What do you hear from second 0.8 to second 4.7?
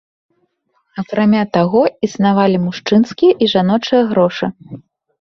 Акрамя таго, існавалі мужчынскія і жаночыя грошы.